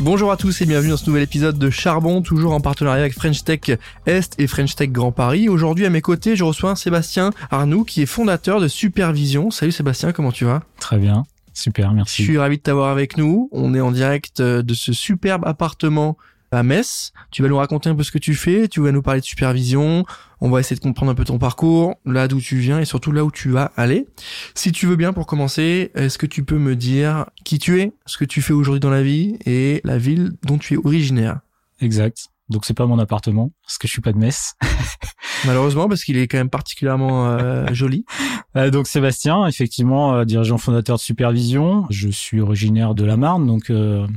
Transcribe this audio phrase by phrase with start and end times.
[0.00, 3.14] Bonjour à tous et bienvenue dans ce nouvel épisode de Charbon, toujours en partenariat avec
[3.14, 3.60] French Tech
[4.06, 5.48] Est et French Tech Grand Paris.
[5.48, 9.50] Aujourd'hui à mes côtés, je reçois Sébastien Arnoux qui est fondateur de Supervision.
[9.50, 10.62] Salut Sébastien, comment tu vas?
[10.78, 12.22] Très bien, super, merci.
[12.22, 13.48] Je suis ravi de t'avoir avec nous.
[13.50, 16.16] On est en direct de ce superbe appartement
[16.50, 17.12] à Metz.
[17.30, 19.26] Tu vas nous raconter un peu ce que tu fais, tu vas nous parler de
[19.26, 20.04] supervision,
[20.40, 23.12] on va essayer de comprendre un peu ton parcours, là d'où tu viens et surtout
[23.12, 24.06] là où tu vas aller.
[24.54, 27.92] Si tu veux bien pour commencer, est-ce que tu peux me dire qui tu es,
[28.06, 31.40] ce que tu fais aujourd'hui dans la vie et la ville dont tu es originaire?
[31.80, 32.30] Exact.
[32.50, 34.54] Donc c'est pas mon appartement parce que je suis pas de Metz.
[35.46, 38.04] Malheureusement parce qu'il est quand même particulièrement euh, joli.
[38.56, 41.84] Euh, donc Sébastien, effectivement euh, dirigeant fondateur de Supervision.
[41.90, 43.70] Je suis originaire de la Marne, donc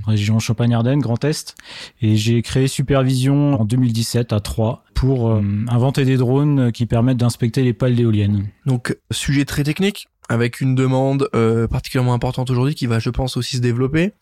[0.07, 1.55] région Champagne-Ardenne, Grand Est,
[2.01, 5.31] et j'ai créé Supervision en 2017 à Troyes pour
[5.67, 8.47] inventer des drones qui permettent d'inspecter les pales d'éoliennes.
[8.65, 11.29] Donc sujet très technique avec une demande
[11.69, 14.13] particulièrement importante aujourd'hui qui va, je pense, aussi se développer.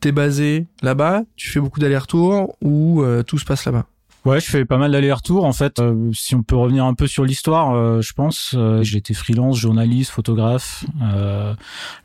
[0.00, 3.86] T'es basé là-bas, tu fais beaucoup d'allers-retours ou euh, tout se passe là-bas?
[4.24, 5.44] Ouais, je fais pas mal d'allers-retours.
[5.44, 8.98] En fait, euh, si on peut revenir un peu sur l'histoire, euh, je pense, j'ai
[8.98, 10.84] été freelance, journaliste, photographe.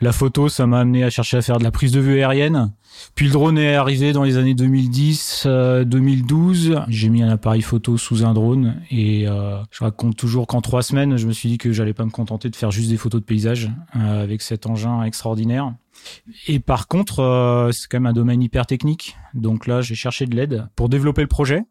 [0.01, 2.73] la photo, ça m'a amené à chercher à faire de la prise de vue aérienne.
[3.15, 5.47] Puis le drone est arrivé dans les années 2010,
[5.85, 6.81] 2012.
[6.87, 11.17] J'ai mis un appareil photo sous un drone et je raconte toujours qu'en trois semaines,
[11.17, 13.25] je me suis dit que j'allais pas me contenter de faire juste des photos de
[13.25, 15.73] paysage avec cet engin extraordinaire.
[16.47, 19.17] Et par contre, euh, c'est quand même un domaine hyper technique.
[19.33, 21.63] Donc là, j'ai cherché de l'aide pour développer le projet.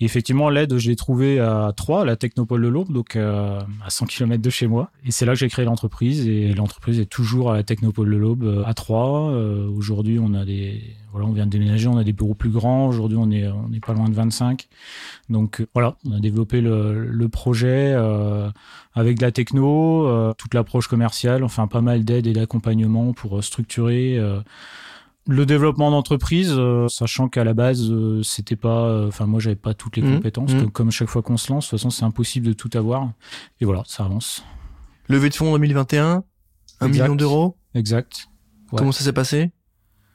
[0.00, 3.90] Et effectivement, l'aide, je l'ai trouvé à Troyes, la Technopole de l'Aube, donc euh, à
[3.90, 4.90] 100 km de chez moi.
[5.06, 6.26] Et c'est là que j'ai créé l'entreprise.
[6.26, 9.30] Et l'entreprise est toujours à la Technopole de l'Aube, euh, à Troyes.
[9.30, 12.50] Euh, aujourd'hui, on a des, voilà, on vient de déménager, on a des bureaux plus
[12.50, 12.88] grands.
[12.88, 14.66] Aujourd'hui, on est, on est pas loin de 25.
[15.30, 17.94] Donc voilà, on a développé le, le projet
[18.94, 24.20] avec de la techno, toute l'approche commerciale, enfin pas mal d'aide et d'accompagnement pour structurer
[25.26, 29.56] le développement d'entreprise, euh, sachant qu'à la base euh, c'était pas, euh, enfin moi j'avais
[29.56, 30.16] pas toutes les mmh.
[30.16, 30.70] compétences, mmh.
[30.70, 33.10] comme chaque fois qu'on se lance, de toute façon c'est impossible de tout avoir.
[33.60, 34.44] Et voilà, ça avance.
[35.08, 36.24] Levée de fonds 2021,
[36.80, 37.56] un million d'euros?
[37.74, 38.28] Exact.
[38.70, 39.50] Comment ça s'est passé?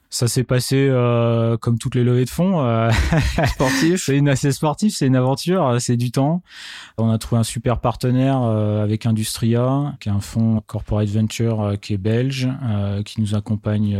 [0.10, 2.66] Ça s'est passé euh, comme toutes les levées de fonds.
[2.66, 2.90] Euh,
[3.48, 4.06] sportif.
[4.06, 6.42] c'est une assez sportif, c'est une aventure, c'est du temps.
[6.98, 11.62] On a trouvé un super partenaire euh, avec Industria, qui est un fonds corporate venture
[11.62, 14.00] euh, qui est belge, euh, qui nous accompagne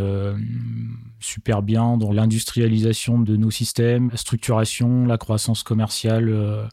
[1.20, 6.70] super bien dans l'industrialisation de nos systèmes, la structuration, la croissance commerciale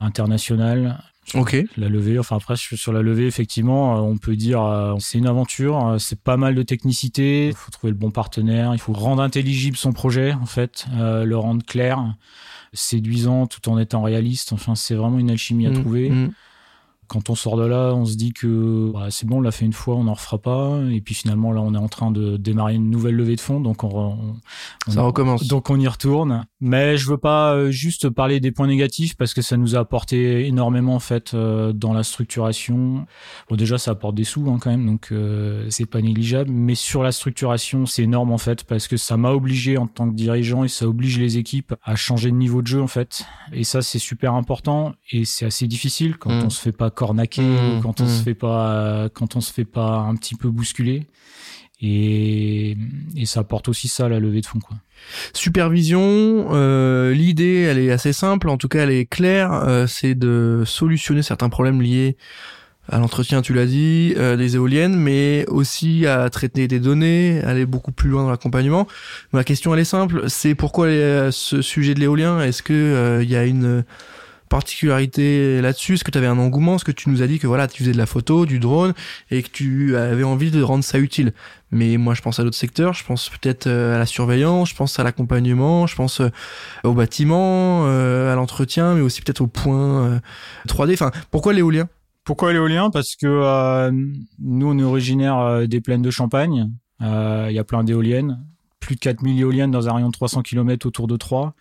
[0.00, 0.98] internationale
[1.34, 1.56] Ok.
[1.76, 5.26] La levée, enfin après sur la levée, effectivement, euh, on peut dire euh, c'est une
[5.26, 8.92] aventure, euh, c'est pas mal de technicité, il faut trouver le bon partenaire, il faut
[8.92, 12.14] rendre intelligible son projet en fait, le rendre clair,
[12.72, 14.52] séduisant tout en étant réaliste.
[14.52, 16.10] Enfin, c'est vraiment une alchimie à mmh, trouver.
[16.10, 16.30] Mmh
[17.08, 19.64] quand on sort de là, on se dit que bah, c'est bon, on l'a fait
[19.64, 20.80] une fois, on n'en refera pas.
[20.90, 23.60] Et puis finalement, là, on est en train de démarrer une nouvelle levée de fonds,
[23.60, 24.36] donc on,
[24.88, 25.46] ça recommence.
[25.46, 26.46] Donc on y retourne.
[26.60, 29.80] Mais je veux pas euh, juste parler des points négatifs parce que ça nous a
[29.80, 33.06] apporté énormément en fait euh, dans la structuration.
[33.48, 36.50] Bon, déjà, ça apporte des sous hein, quand même, donc euh, c'est pas négligeable.
[36.50, 40.08] Mais sur la structuration, c'est énorme en fait parce que ça m'a obligé en tant
[40.08, 43.26] que dirigeant et ça oblige les équipes à changer de niveau de jeu en fait.
[43.52, 46.44] Et ça, c'est super important et c'est assez difficile quand mmh.
[46.44, 48.24] on se fait pas cornaquer mmh, quand on se mmh.
[48.24, 51.06] fait pas quand on se fait pas un petit peu bousculer
[51.80, 52.76] et,
[53.16, 54.76] et ça apporte aussi ça la levée de fonds quoi.
[55.34, 60.14] Supervision, euh, l'idée elle est assez simple, en tout cas elle est claire, euh, c'est
[60.14, 62.16] de solutionner certains problèmes liés
[62.88, 67.66] à l'entretien, tu l'as dit, euh, des éoliennes, mais aussi à traiter des données, aller
[67.66, 68.86] beaucoup plus loin dans l'accompagnement.
[69.32, 70.86] Ma question elle est simple, c'est pourquoi
[71.30, 72.40] ce sujet de l'éolien?
[72.40, 73.84] Est-ce que il y a une
[74.48, 75.94] particularité là-dessus?
[75.94, 76.76] Est-ce que tu avais un engouement?
[76.76, 78.94] Est-ce que tu nous as dit que voilà, tu faisais de la photo, du drone
[79.30, 81.32] et que tu avais envie de rendre ça utile?
[81.72, 82.94] Mais moi, je pense à d'autres secteurs.
[82.94, 86.28] Je pense peut-être euh, à la surveillance, je pense à l'accompagnement, je pense euh,
[86.84, 90.20] au bâtiment, euh, à l'entretien, mais aussi peut-être au point
[90.68, 90.94] 3D.
[90.94, 91.88] Enfin, pourquoi l'éolien?
[92.24, 92.90] Pourquoi l'éolien?
[92.90, 93.90] Parce que
[94.38, 96.70] nous, on est originaire des plaines de Champagne.
[97.00, 98.40] Il y a plein d'éoliennes.
[98.80, 101.54] Plus de 4000 éoliennes dans un rayon de 300 km autour de Troyes.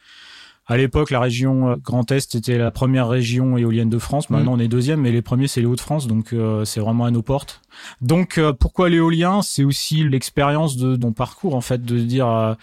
[0.67, 4.29] À l'époque, la région euh, Grand Est était la première région éolienne de France.
[4.29, 4.59] Maintenant, mm.
[4.59, 7.21] on est deuxième, mais les premiers, c'est les Hauts-de-France, donc euh, c'est vraiment à nos
[7.21, 7.61] portes.
[8.01, 9.41] Donc, euh, pourquoi l'éolien?
[9.41, 12.55] C'est aussi l'expérience de ton parcours, en fait, de dire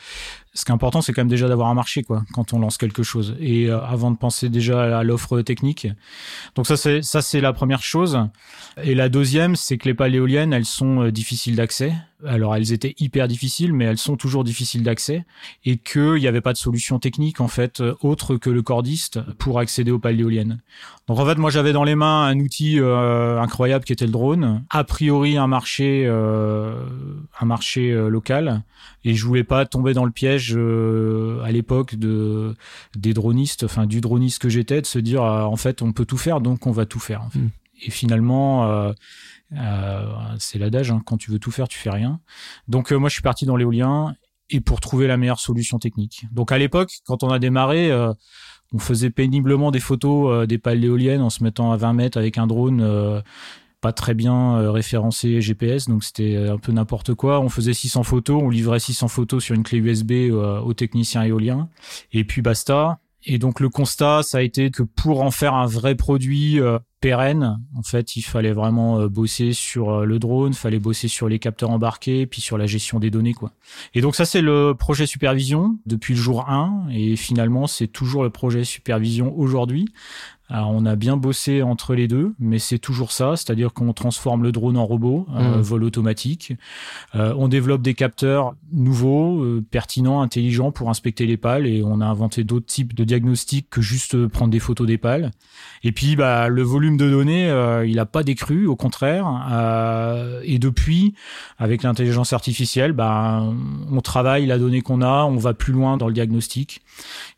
[0.55, 2.77] ce qui est important, c'est quand même déjà d'avoir un marché, quoi, quand on lance
[2.77, 3.35] quelque chose.
[3.41, 5.89] Et euh, avant de penser déjà à l'offre technique.
[6.55, 8.19] Donc ça, c'est ça, c'est la première chose.
[8.83, 11.95] Et la deuxième, c'est que les pales éoliennes, elles sont euh, difficiles d'accès.
[12.27, 15.25] Alors elles étaient hyper difficiles, mais elles sont toujours difficiles d'accès,
[15.65, 19.21] et qu'il n'y avait pas de solution technique en fait euh, autre que le cordiste
[19.39, 20.61] pour accéder aux pales éoliennes.
[21.09, 24.65] Donc en fait, moi j'avais dans les mains un outil incroyable qui était le drone.
[24.71, 28.63] A priori un marché, un marché local,
[29.05, 32.55] et je voulais pas tomber dans le piège euh, à l'époque de
[32.97, 36.05] des dronistes, enfin du droniste que j'étais, de se dire euh, en fait on peut
[36.05, 37.23] tout faire donc on va tout faire.
[37.35, 37.49] Hmm.
[37.85, 38.93] Et finalement, euh,
[40.39, 42.21] c'est l'adage hein, quand tu veux tout faire, tu fais rien.
[42.69, 44.15] Donc moi je suis parti dans l'éolien
[44.51, 46.27] et pour trouver la meilleure solution technique.
[46.33, 47.91] Donc à l'époque, quand on a démarré,
[48.73, 52.39] on faisait péniblement des photos des pales éoliennes en se mettant à 20 mètres avec
[52.39, 53.23] un drone
[53.83, 57.41] pas très bien euh, référencé GPS, donc c'était un peu n'importe quoi.
[57.41, 61.25] On faisait 600 photos, on livrait 600 photos sur une clé USB euh, aux techniciens
[61.25, 61.69] éoliens,
[62.13, 63.01] et puis basta.
[63.25, 66.79] Et donc le constat, ça a été que pour en faire un vrai produit euh,
[67.01, 71.71] pérenne, en fait, il fallait vraiment bosser sur le drone, fallait bosser sur les capteurs
[71.71, 73.53] embarqués, puis sur la gestion des données, quoi.
[73.95, 78.23] Et donc ça, c'est le projet supervision depuis le jour 1, et finalement, c'est toujours
[78.23, 79.87] le projet supervision aujourd'hui,
[80.53, 84.43] alors, on a bien bossé entre les deux, mais c'est toujours ça, c'est-à-dire qu'on transforme
[84.43, 85.61] le drone en robot, euh, mmh.
[85.63, 86.53] vol automatique.
[87.15, 92.03] Euh, on développe des capteurs nouveaux, euh, pertinents, intelligents pour inspecter les pales, et on
[92.03, 95.31] a inventé d'autres types de diagnostics que juste prendre des photos des pales.
[95.85, 97.49] Et puis, bah, le volume de données,
[97.87, 99.27] il n'a pas décru, au contraire.
[100.45, 101.15] et depuis,
[101.59, 103.43] avec l'intelligence artificielle, bah,
[103.91, 106.83] on travaille la donnée qu'on a, on va plus loin dans le diagnostic.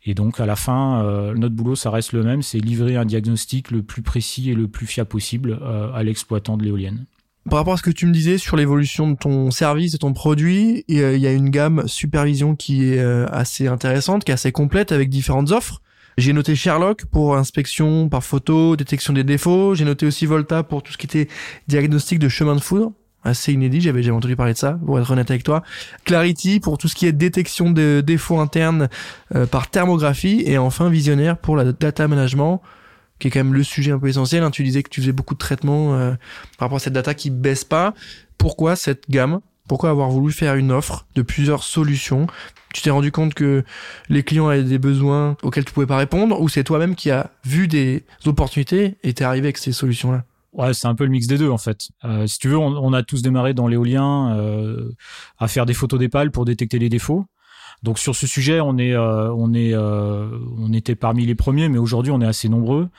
[0.03, 3.71] Et donc, à la fin, notre boulot, ça reste le même, c'est livrer un diagnostic
[3.71, 7.05] le plus précis et le plus fiable possible euh, à l'exploitant de l'éolienne.
[7.49, 10.13] Par rapport à ce que tu me disais sur l'évolution de ton service et ton
[10.13, 14.51] produit, il y a une gamme supervision qui est euh, assez intéressante, qui est assez
[14.51, 15.81] complète avec différentes offres.
[16.17, 19.75] J'ai noté Sherlock pour inspection par photo, détection des défauts.
[19.75, 21.27] J'ai noté aussi Volta pour tout ce qui était
[21.67, 22.93] diagnostic de chemin de foudre
[23.25, 25.63] assez inédit, j'avais jamais entendu parler de ça, pour être honnête avec toi.
[26.05, 28.87] Clarity pour tout ce qui est détection de défauts internes
[29.35, 32.61] euh, par thermographie et enfin Visionnaire pour la data management
[33.19, 34.43] qui est quand même le sujet un peu essentiel.
[34.43, 34.51] Hein.
[34.51, 36.11] Tu disais que tu faisais beaucoup de traitements euh,
[36.57, 37.93] par rapport à cette data qui baisse pas.
[38.37, 39.39] Pourquoi cette gamme?
[39.67, 42.27] Pourquoi avoir voulu faire une offre de plusieurs solutions?
[42.73, 43.63] Tu t'es rendu compte que
[44.09, 47.31] les clients avaient des besoins auxquels tu pouvais pas répondre, ou c'est toi-même qui as
[47.45, 50.23] vu des opportunités et t'es arrivé avec ces solutions-là?
[50.53, 51.89] Ouais, c'est un peu le mix des deux en fait.
[52.05, 54.91] Euh, si tu veux, on, a tous démarré dans l'éolien euh,
[55.37, 57.25] à faire des photos des pour détecter les défauts.
[57.85, 62.25] Donc sur ce sujet, euh, euh, on était parmi les premiers, mais aujourd'hui on est
[62.25, 62.89] assez nombreux.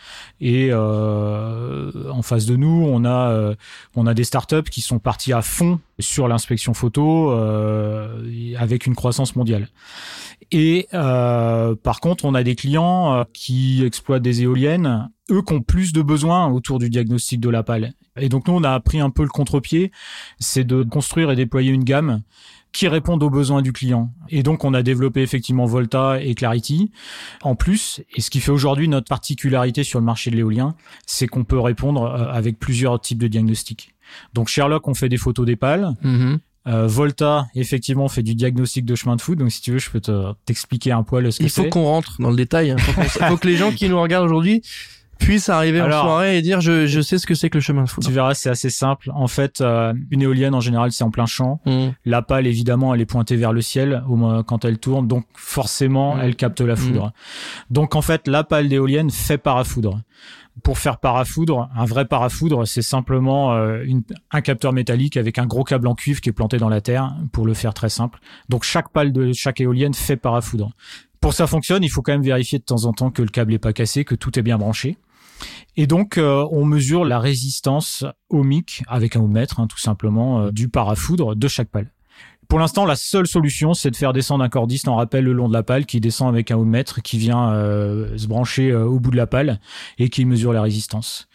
[0.41, 5.81] Et euh, en face de nous, on a, des startups qui sont partis à fond
[5.99, 7.33] sur l'inspection photo
[8.57, 9.69] avec une croissance mondiale.
[10.53, 15.93] Et par contre, on a des clients qui exploitent des éoliennes, eux qui ont plus
[15.93, 17.93] de besoins autour du diagnostic de la pale.
[18.17, 19.91] Et donc nous, on a pris un peu le contre-pied,
[20.39, 22.23] c'est de construire et déployer une gamme
[22.77, 24.13] qui répondent aux besoins du client.
[24.29, 26.91] Et donc, on a développé effectivement Volta et Clarity.
[27.41, 30.75] En plus, et ce qui fait aujourd'hui notre particularité sur le marché de l'éolien,
[31.07, 33.95] c'est qu'on peut répondre euh, avec plusieurs types de diagnostics.
[34.35, 35.95] Donc, Sherlock, on fait des photos des pales.
[36.05, 36.39] Mm-hmm.
[36.67, 39.39] Euh, Volta, effectivement, fait du diagnostic de chemin de foot.
[39.39, 40.03] Donc, si tu veux, je peux
[40.45, 41.63] t'expliquer un poil ce que c'est.
[41.63, 42.67] Il faut qu'on rentre dans le détail.
[42.67, 43.05] Il hein.
[43.29, 44.61] faut que les gens qui nous regardent aujourd'hui
[45.19, 47.85] puisse arriver en soirée et dire je, je sais ce que c'est que le chemin
[47.85, 48.07] de foudre.
[48.07, 49.11] Tu verras, c'est assez simple.
[49.15, 51.61] En fait, euh, une éolienne en général, c'est en plein champ.
[51.67, 51.89] Mmh.
[52.05, 55.27] La pale, évidemment, elle est pointée vers le ciel au moins quand elle tourne, donc
[55.35, 56.21] forcément, mmh.
[56.23, 57.07] elle capte la foudre.
[57.07, 57.13] Mmh.
[57.71, 60.01] Donc en fait, la pale d'éolienne fait parafoudre.
[60.63, 65.45] Pour faire parafoudre, un vrai parafoudre, c'est simplement euh, une, un capteur métallique avec un
[65.45, 68.21] gros câble en cuivre qui est planté dans la terre, pour le faire très simple.
[68.49, 70.71] Donc chaque pale de chaque éolienne fait parafoudre.
[71.21, 73.29] Pour que ça fonctionne, il faut quand même vérifier de temps en temps que le
[73.29, 74.97] câble est pas cassé, que tout est bien branché.
[75.77, 80.51] Et donc, euh, on mesure la résistance ohmique avec un ohmètre, hein, tout simplement, euh,
[80.51, 81.91] du parafoudre de chaque pale.
[82.49, 85.49] Pour l'instant, la seule solution, c'est de faire descendre un cordiste en rappel le long
[85.49, 89.11] de la pale qui descend avec un ohmètre qui vient euh, se brancher au bout
[89.11, 89.59] de la pale
[89.99, 91.27] et qui mesure la résistance.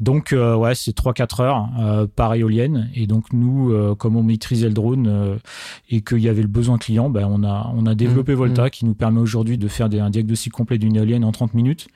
[0.00, 2.90] Donc, ouais, c'est 3-4 heures par éolienne.
[2.94, 5.40] Et donc, nous, comme on maîtrisait le drone
[5.88, 8.66] et qu'il y avait le besoin client, ben, on, a, on a développé mmh, Volta
[8.66, 8.70] mmh.
[8.70, 11.88] qui nous permet aujourd'hui de faire des, un diagnostic complet d'une éolienne en 30 minutes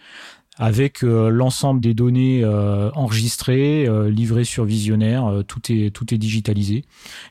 [0.56, 6.18] avec euh, l'ensemble des données euh, enregistrées, euh, livrées sur Visionnaire, tout est tout est
[6.18, 6.84] digitalisé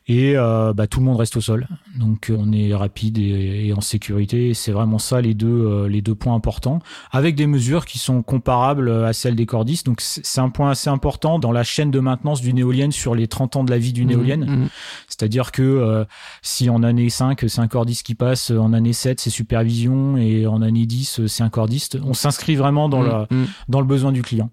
[0.07, 1.67] et bah, tout le monde reste au sol.
[1.97, 4.53] Donc on est rapide et, et en sécurité.
[4.53, 6.79] C'est vraiment ça les deux les deux points importants,
[7.11, 9.85] avec des mesures qui sont comparables à celles des cordistes.
[9.85, 13.27] Donc c'est un point assez important dans la chaîne de maintenance d'une éolienne sur les
[13.27, 14.45] 30 ans de la vie d'une mmh, éolienne.
[14.45, 14.69] Mmh.
[15.07, 16.05] C'est-à-dire que
[16.41, 20.45] si en année 5 c'est un cordiste qui passe, en année 7 c'est supervision et
[20.47, 23.12] en année 10 c'est un cordiste, on s'inscrit vraiment dans mmh.
[23.19, 23.45] La Mm.
[23.69, 24.49] dans le besoin du client.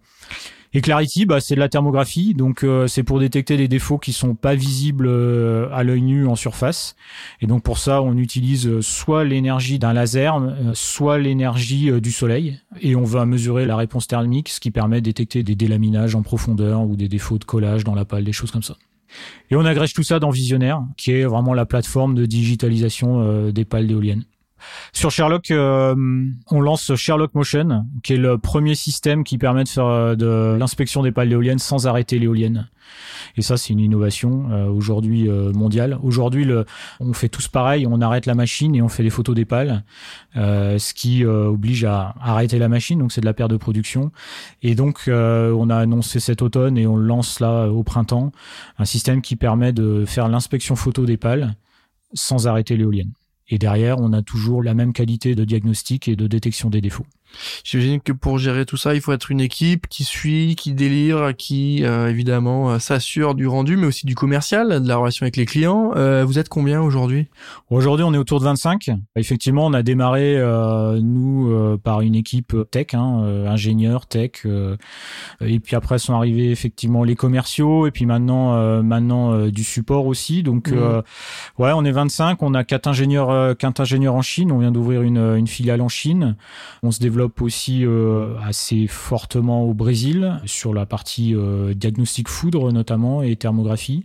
[0.73, 4.13] Et Clarity, bah, c'est de la thermographie, donc euh, c'est pour détecter des défauts qui
[4.13, 6.95] sont pas visibles euh, à l'œil nu en surface.
[7.41, 10.41] Et donc pour ça, on utilise euh, soit l'énergie d'un laser,
[10.75, 15.07] soit l'énergie du soleil, et on va mesurer la réponse thermique, ce qui permet de
[15.07, 18.53] détecter des délaminages en profondeur ou des défauts de collage dans la pale, des choses
[18.53, 18.77] comme ça.
[19.51, 23.65] Et on agrège tout ça dans Visionnaire, qui est vraiment la plateforme de digitalisation des
[23.65, 24.25] pales d'éoliennes.
[24.93, 25.95] Sur Sherlock, euh,
[26.51, 30.57] on lance Sherlock Motion, qui est le premier système qui permet de faire euh, de
[30.59, 32.69] l'inspection des pales éoliennes sans arrêter l'éolienne.
[33.37, 35.99] Et ça, c'est une innovation euh, aujourd'hui mondiale.
[36.03, 36.47] Aujourd'hui,
[36.99, 39.85] on fait tous pareil, on arrête la machine et on fait des photos des pales,
[40.35, 44.11] ce qui oblige à arrêter la machine, donc c'est de la perte de production.
[44.63, 48.33] Et donc, on a annoncé cet automne et on lance là au printemps,
[48.79, 51.55] un système qui permet de faire l'inspection photo des pales
[52.15, 53.13] sans arrêter l'éolienne.
[53.51, 57.07] Et derrière, on a toujours la même qualité de diagnostic et de détection des défauts.
[57.65, 61.33] J'imagine que pour gérer tout ça, il faut être une équipe qui suit, qui délire,
[61.37, 65.37] qui euh, évidemment euh, s'assure du rendu, mais aussi du commercial, de la relation avec
[65.37, 65.93] les clients.
[65.97, 67.29] Euh, vous êtes combien aujourd'hui?
[67.71, 68.91] Aujourd'hui, on est autour de 25.
[69.17, 70.41] Effectivement, on a démarré
[71.01, 74.47] nous par une équipe tech, hein, ingénieur tech,
[75.41, 80.43] et puis après sont arrivés effectivement les commerciaux, et puis maintenant maintenant du support aussi.
[80.43, 81.03] Donc mmh.
[81.59, 82.43] ouais, on est 25.
[82.43, 84.53] On a quatre ingénieurs, quatre ingénieurs en Chine.
[84.53, 86.37] On vient d'ouvrir une, une filiale en Chine.
[86.83, 92.73] On se développe aussi euh, assez fortement au Brésil sur la partie euh, diagnostic foudre
[92.73, 94.05] notamment et thermographie.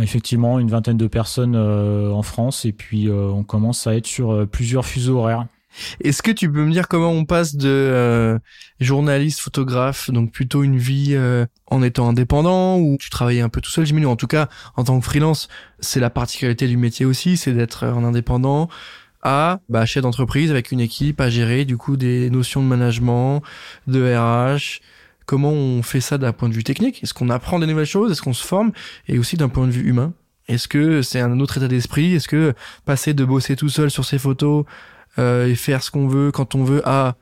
[0.00, 4.46] Effectivement, une vingtaine de personnes euh, en France et puis on commence à être sur
[4.48, 5.46] plusieurs fuseaux horaires.
[6.04, 8.38] Est-ce que tu peux me dire comment on passe de
[8.78, 11.18] journaliste, photographe, donc plutôt une vie
[11.66, 14.84] en étant indépendant ou tu travaillais un peu tout seul, j'imagine, en tout cas en
[14.84, 15.48] tant que freelance,
[15.80, 18.68] c'est la particularité du métier aussi, c'est d'être en indépendant,
[19.22, 23.42] à bah, chef d'entreprise avec une équipe à gérer du coup des notions de management,
[23.86, 24.80] de RH.
[25.26, 27.02] Comment on fait ça d'un point de vue technique?
[27.02, 28.10] Est-ce qu'on apprend des nouvelles choses?
[28.10, 28.72] Est-ce qu'on se forme?
[29.08, 30.12] Et aussi d'un point de vue humain.
[30.48, 32.14] Est-ce que c'est un autre état d'esprit?
[32.14, 34.64] Est-ce que passer de bosser tout seul sur ses photos
[35.18, 37.16] euh, et faire ce qu'on veut quand on veut à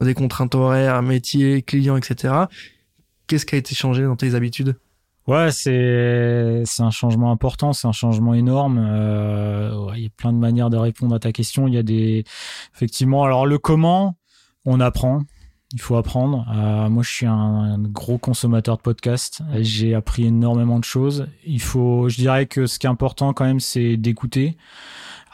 [0.00, 2.34] des contraintes horaires, métier, clients, etc.
[3.26, 4.76] Qu'est-ce qui a été changé dans tes habitudes?
[5.28, 8.78] Ouais, c'est c'est un changement important, c'est un changement énorme.
[8.78, 11.68] Euh, il y a plein de manières de répondre à ta question.
[11.68, 12.24] Il y a des
[12.74, 13.22] effectivement.
[13.24, 14.16] Alors le comment,
[14.64, 15.22] on apprend.
[15.74, 16.46] Il faut apprendre.
[16.54, 19.42] Euh, moi, je suis un, gros consommateur de podcasts.
[19.60, 21.26] J'ai appris énormément de choses.
[21.46, 24.58] Il faut, je dirais que ce qui est important quand même, c'est d'écouter.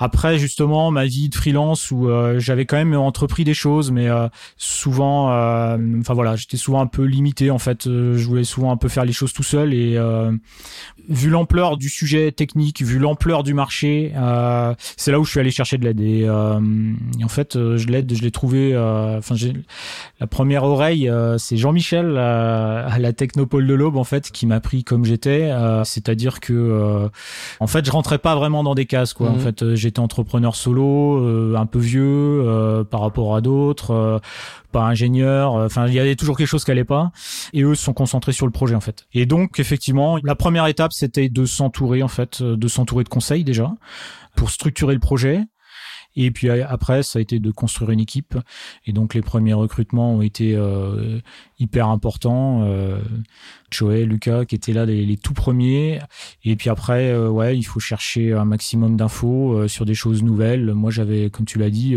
[0.00, 4.08] Après, justement, ma vie de freelance où euh, j'avais quand même entrepris des choses, mais
[4.08, 7.84] euh, souvent, euh, enfin voilà, j'étais souvent un peu limité en fait.
[7.84, 9.98] je voulais souvent un peu faire les choses tout seul et
[11.08, 14.12] vu l'ampleur du sujet technique, vu l'ampleur du marché,
[14.96, 16.00] c'est là où je suis allé chercher de l'aide.
[16.00, 18.76] Et, en fait, je l'aide, je l'ai trouvé.
[18.76, 19.54] Enfin, j'ai
[20.20, 24.84] la première oreille, c'est Jean-Michel à la Technopole de l'Aube en fait qui m'a pris
[24.84, 25.50] comme j'étais.
[25.84, 27.08] C'est-à-dire que
[27.58, 29.30] en fait, je rentrais pas vraiment dans des cases quoi.
[29.30, 29.40] En mmh.
[29.40, 34.18] fait, j'étais entrepreneur solo, euh, un peu vieux euh, par rapport à d'autres, euh,
[34.70, 35.54] pas ingénieur.
[35.54, 37.10] Enfin, il y avait toujours quelque chose qui allait pas.
[37.54, 39.06] Et eux se sont concentrés sur le projet en fait.
[39.14, 43.44] Et donc effectivement, la première étape c'était de s'entourer en fait, de s'entourer de conseils
[43.44, 43.72] déjà
[44.36, 45.40] pour structurer le projet.
[46.20, 48.36] Et puis après, ça a été de construire une équipe.
[48.86, 51.20] Et donc les premiers recrutements ont été euh,
[51.60, 52.64] hyper importants.
[52.64, 52.98] Euh,
[53.70, 56.00] Joël, Lucas, qui étaient là les, tout premiers.
[56.42, 60.24] Et puis après, euh, ouais, il faut chercher un maximum d'infos euh, sur des choses
[60.24, 60.74] nouvelles.
[60.74, 61.96] Moi, j'avais, comme tu l'as dit,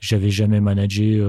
[0.00, 1.22] j'avais jamais managé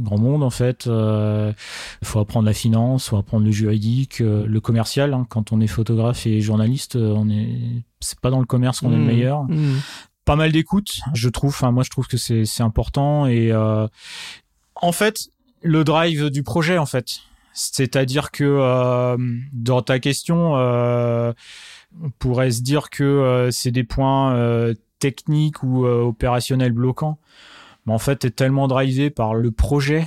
[0.00, 0.84] grand monde en fait.
[0.86, 5.14] Il faut apprendre la finance, faut apprendre le juridique, le commercial.
[5.14, 5.26] Hein.
[5.30, 8.96] Quand on est photographe et journaliste, on est c'est pas dans le commerce qu'on est
[8.96, 9.06] le mmh.
[9.06, 9.44] meilleur.
[9.44, 9.76] Mmh
[10.24, 11.50] pas mal d'écoute, je trouve.
[11.50, 13.86] Enfin, moi, je trouve que c'est c'est important et euh,
[14.76, 15.28] en fait,
[15.62, 17.20] le drive du projet, en fait,
[17.52, 19.16] c'est-à-dire que euh,
[19.52, 21.32] dans ta question, euh,
[22.02, 27.18] on pourrait se dire que euh, c'est des points euh, techniques ou euh, opérationnels bloquants,
[27.86, 30.06] mais en fait, t'es tellement drivé par le projet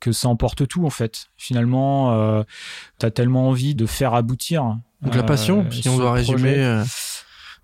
[0.00, 1.26] que ça emporte tout en fait.
[1.36, 2.42] Finalement, euh,
[2.98, 4.78] t'as tellement envie de faire aboutir.
[5.02, 6.82] Donc la passion, si on doit résumer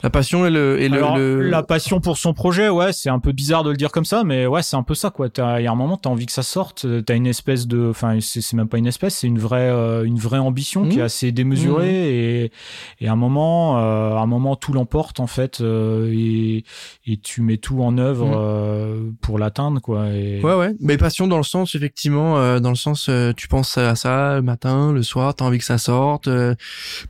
[0.02, 3.10] La passion et le, et le, Alors, le- la passion pour son projet, ouais, c'est
[3.10, 5.28] un peu bizarre de le dire comme ça, mais ouais, c'est un peu ça, quoi.
[5.28, 7.88] T'as- Il y a un moment, t'as envie que ça sorte, t'as une espèce de,
[7.90, 11.02] enfin, c'est même pas une espèce, c'est une vraie, euh, une vraie ambition qui est
[11.02, 12.52] assez démesurée et,
[13.00, 16.64] et à un moment, euh, à un moment, tout l'emporte en fait, euh, et,
[17.06, 18.34] et tu mets tout en œuvre Mhm.
[18.36, 20.10] euh, pour l'atteindre, quoi.
[20.10, 20.40] Et...
[20.44, 20.74] Ouais, ouais.
[20.80, 24.36] Mais passion dans le sens, effectivement, euh, dans le sens, euh, tu penses à ça
[24.36, 26.28] le matin, le soir, t'as envie que ça sorte.
[26.28, 26.54] euh,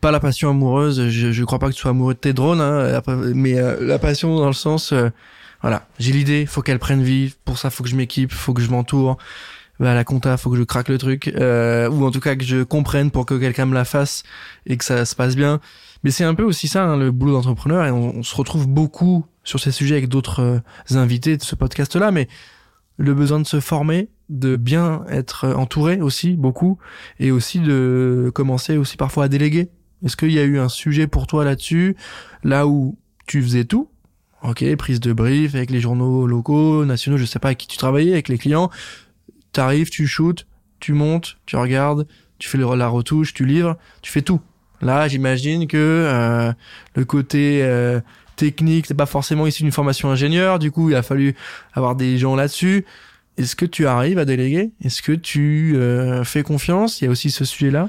[0.00, 1.08] pas la passion amoureuse.
[1.10, 3.76] Je, je crois pas que tu sois amoureux de tes drones, hein, après, mais euh,
[3.80, 5.10] la passion dans le sens, euh,
[5.62, 7.34] voilà, j'ai l'idée, faut qu'elle prenne vie.
[7.44, 9.18] Pour ça, faut que je m'équipe, faut que je m'entoure.
[9.80, 12.44] Bah, la compta, faut que je craque le truc, euh, ou en tout cas que
[12.44, 14.24] je comprenne pour que quelqu'un me la fasse
[14.66, 15.60] et que ça se passe bien.
[16.02, 18.66] Mais c'est un peu aussi ça, hein, le boulot d'entrepreneur, et on, on se retrouve
[18.66, 22.28] beaucoup sur ces sujets avec d'autres euh, invités de ce podcast-là, mais
[22.96, 26.78] le besoin de se former, de bien être entouré aussi beaucoup,
[27.20, 29.70] et aussi de commencer aussi parfois à déléguer.
[30.04, 31.96] Est-ce qu'il y a eu un sujet pour toi là-dessus,
[32.44, 33.88] là où tu faisais tout
[34.42, 37.76] Ok, prise de brief avec les journaux locaux, nationaux, je sais pas avec qui tu
[37.76, 38.70] travaillais, avec les clients.
[39.52, 40.46] T'arrives, tu shootes,
[40.78, 42.06] tu montes, tu regardes,
[42.38, 44.40] tu fais la retouche, tu livres, tu fais tout.
[44.80, 46.52] Là, j'imagine que euh,
[46.94, 48.00] le côté euh,
[48.36, 50.60] technique, c'est pas forcément issu d'une formation ingénieur.
[50.60, 51.34] Du coup, il a fallu
[51.72, 52.84] avoir des gens là-dessus.
[53.36, 54.70] Est-ce que tu arrives à déléguer?
[54.84, 57.00] Est-ce que tu euh, fais confiance?
[57.00, 57.88] Il y a aussi ce sujet-là?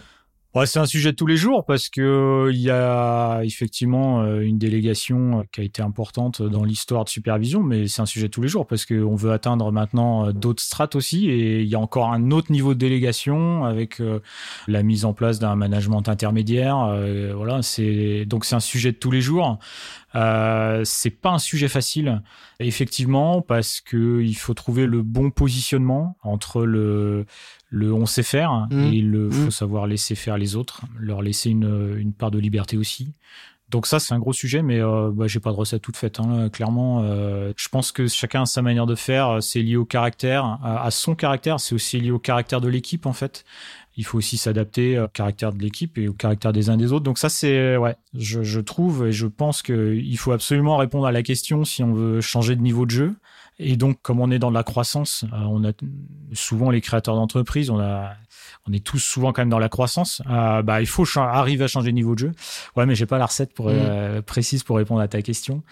[0.55, 4.23] Ouais, c'est un sujet de tous les jours parce que euh, il y a effectivement
[4.23, 8.07] euh, une délégation euh, qui a été importante dans l'histoire de supervision, mais c'est un
[8.07, 11.67] sujet de tous les jours parce qu'on veut atteindre maintenant d'autres strates aussi et il
[11.67, 14.01] y a encore un autre niveau de délégation avec
[14.67, 16.77] la mise en place d'un management intermédiaire.
[17.35, 19.59] voilà, c'est donc c'est un sujet de tous les jours.
[20.13, 22.23] C'est pas un sujet facile,
[22.59, 27.25] effectivement, parce que il faut trouver le bon positionnement entre le
[27.69, 28.93] le on sait faire Mmh.
[28.93, 29.31] et le Mmh.
[29.31, 33.13] faut savoir laisser faire les autres, leur laisser une, une part de liberté aussi.
[33.69, 36.19] Donc ça c'est un gros sujet, mais euh, bah, j'ai pas de recette toute faite.
[36.19, 39.43] Hein, clairement, euh, je pense que chacun a sa manière de faire.
[39.43, 41.59] C'est lié au caractère, à, à son caractère.
[41.59, 43.45] C'est aussi lié au caractère de l'équipe en fait.
[43.95, 47.03] Il faut aussi s'adapter au caractère de l'équipe et au caractère des uns des autres.
[47.03, 51.05] Donc ça c'est ouais, je, je trouve et je pense que il faut absolument répondre
[51.05, 53.15] à la question si on veut changer de niveau de jeu.
[53.59, 55.71] Et donc, comme on est dans de la croissance, euh, on a
[56.33, 58.13] souvent les créateurs d'entreprise, on a,
[58.67, 60.21] on est tous souvent quand même dans la croissance.
[60.29, 62.31] Euh, bah, il faut arriver à changer de niveau de jeu.
[62.75, 65.63] Ouais, mais j'ai pas la recette pour, euh, précise pour répondre à ta question.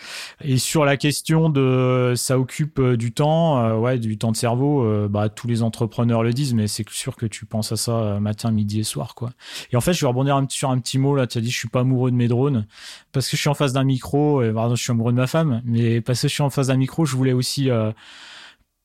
[0.41, 5.07] Et sur la question de, ça occupe du temps, euh, ouais, du temps de cerveau.
[5.09, 8.51] bah, tous les entrepreneurs le disent, mais c'est sûr que tu penses à ça matin,
[8.51, 9.31] midi et soir, quoi.
[9.71, 11.27] Et en fait, je vais rebondir un sur un petit mot là.
[11.27, 12.65] Tu as dit, je suis pas amoureux de mes drones
[13.11, 14.41] parce que je suis en face d'un micro.
[14.41, 16.67] Et, pardon, je suis amoureux de ma femme, mais parce que je suis en face
[16.67, 17.91] d'un micro, je voulais aussi euh,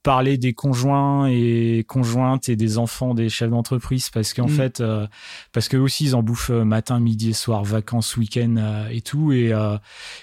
[0.02, 4.50] parler des conjoints et conjointes et des enfants des chefs d'entreprise parce qu'en Mm.
[4.50, 5.06] fait euh,
[5.52, 9.00] parce que aussi ils en bouffent euh, matin midi et soir vacances week-end euh, et
[9.00, 9.76] tout et euh,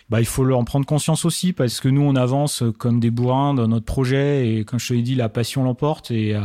[0.10, 3.10] bah il faut leur en prendre conscience aussi parce que nous on avance comme des
[3.10, 6.36] bourrins dans notre projet et comme je te l'ai dit la passion l'emporte et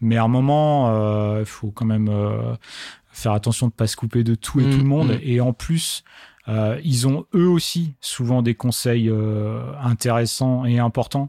[0.00, 2.10] mais à un moment il faut quand même
[3.10, 5.20] faire attention de pas se couper de tout et Mm, tout le monde mm.
[5.22, 6.04] et en plus
[6.48, 11.28] euh, ils ont eux aussi souvent des conseils euh, intéressants et importants.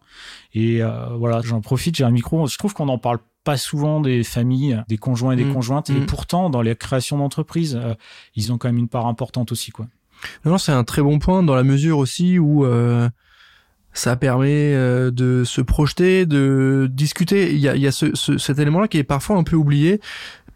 [0.54, 2.48] Et euh, voilà, j'en profite, j'ai un micro.
[2.48, 5.54] Je trouve qu'on n'en parle pas souvent des familles, des conjoints et des Mm.
[5.54, 5.90] conjointes.
[5.90, 6.06] Et Mm.
[6.06, 7.96] pourtant, dans les créations d'entreprises, euh,
[8.36, 9.88] ils ont quand même une part importante aussi, quoi.
[10.46, 13.10] Non, non, c'est un très bon point dans la mesure aussi où euh,
[13.94, 17.52] ça permet euh, de se projeter, de discuter.
[17.54, 19.56] Il y a, il y a ce, ce- cet élément-là qui est parfois un peu
[19.56, 20.00] oublié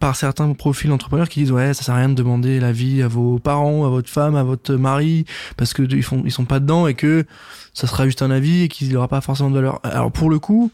[0.04, 3.08] par certains profils d'entrepreneurs qui disent ouais ça sert à rien de demander l'avis à
[3.08, 5.24] vos parents, à votre femme, à votre mari
[5.56, 7.24] parce que ils font ils sont pas dedans et que
[7.74, 9.80] ça sera juste un avis et qu'il aura pas forcément de valeur.
[9.82, 10.74] Alors pour le coup,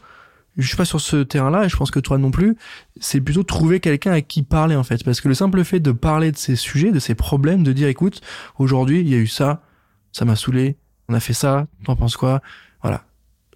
[0.56, 2.56] je suis pas sur ce terrain-là et je pense que toi non plus.
[2.98, 5.92] C'est plutôt trouver quelqu'un avec qui parler en fait parce que le simple fait de
[5.92, 8.22] parler de ces sujets, de ces problèmes, de dire écoute
[8.58, 9.62] aujourd'hui il y a eu ça,
[10.10, 10.76] ça m'a saoulé,
[11.08, 12.42] on a fait ça, t'en penses quoi?
[12.82, 13.04] Voilà.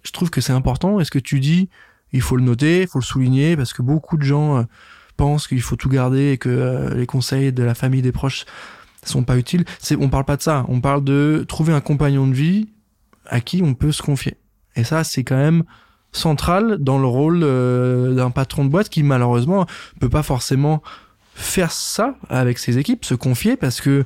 [0.03, 1.01] Je trouve que c'est important.
[1.01, 1.67] Est-ce que tu dis,
[2.13, 4.63] il faut le noter, il faut le souligner, parce que beaucoup de gens euh,
[5.17, 8.45] pensent qu'il faut tout garder et que euh, les conseils de la famille, des proches
[9.03, 9.65] sont pas utiles.
[9.79, 10.65] C'est, on parle pas de ça.
[10.67, 12.69] On parle de trouver un compagnon de vie
[13.27, 14.37] à qui on peut se confier.
[14.75, 15.63] Et ça, c'est quand même
[16.11, 19.65] central dans le rôle euh, d'un patron de boîte qui malheureusement
[19.99, 20.81] peut pas forcément
[21.33, 24.05] faire ça avec ses équipes, se confier parce que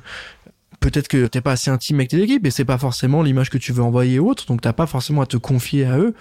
[0.80, 3.58] peut-être que t'es pas assez intime avec tes équipes et c'est pas forcément l'image que
[3.58, 6.14] tu veux envoyer aux autres, donc t'as pas forcément à te confier à eux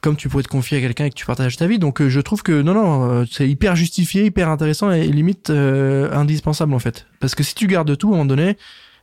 [0.00, 1.78] comme tu pourrais te confier à quelqu'un avec qui tu partages ta vie.
[1.78, 5.50] Donc euh, je trouve que non non, euh, c'est hyper justifié, hyper intéressant et limite
[5.50, 7.06] euh, indispensable en fait.
[7.20, 8.56] Parce que si tu gardes tout à un moment donné,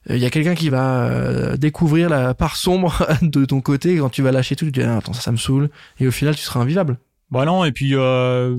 [0.09, 4.09] il y a quelqu'un qui va euh, découvrir la part sombre de ton côté quand
[4.09, 6.35] tu vas lâcher tout, tu dis ah, attends ça, ça me saoule et au final
[6.35, 6.97] tu seras invivable.
[7.31, 8.55] Bah non, et puis euh,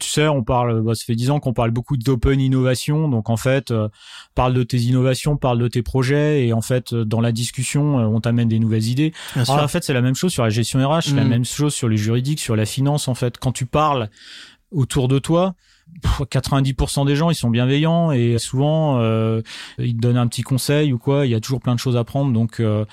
[0.00, 3.08] tu sais, on parle, bah, ça fait dix ans qu'on parle beaucoup d'open innovation.
[3.08, 3.88] Donc en fait, euh,
[4.34, 7.98] parle de tes innovations, parle de tes projets, et en fait, euh, dans la discussion,
[7.98, 9.12] euh, on t'amène des nouvelles idées.
[9.34, 11.28] Alors, en fait, c'est la même chose sur la gestion RH, la Mm.
[11.28, 13.08] même chose sur les juridiques, sur la finance.
[13.08, 14.10] En fait, quand tu parles
[14.72, 15.54] autour de toi.
[16.02, 19.42] Pff, 90% des gens ils sont bienveillants et souvent euh,
[19.78, 21.96] ils te donnent un petit conseil ou quoi il y a toujours plein de choses
[21.96, 22.32] à prendre.
[22.32, 22.84] Donc euh,